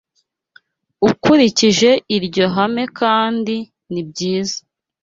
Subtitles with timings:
[1.09, 3.55] Ukurikije iryo hame kandi,
[3.91, 4.57] ni byiza